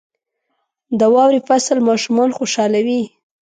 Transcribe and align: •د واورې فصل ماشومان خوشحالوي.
•د 0.99 1.01
واورې 1.13 1.39
فصل 1.47 1.77
ماشومان 1.89 2.29
خوشحالوي. 2.37 3.01